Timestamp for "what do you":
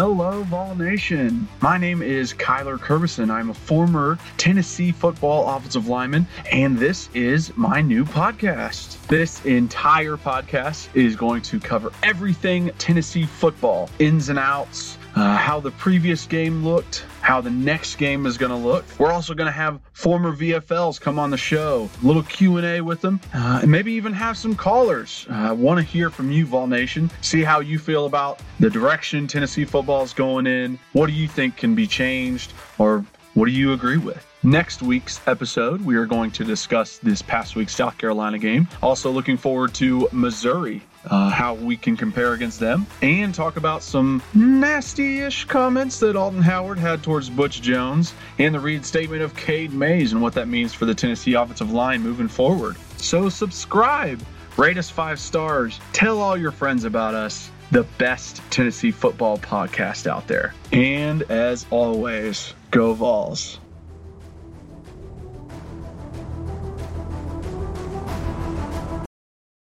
30.94-31.28, 33.34-33.74